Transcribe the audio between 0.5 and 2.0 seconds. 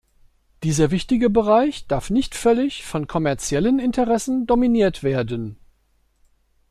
Dieser wichtige Bereich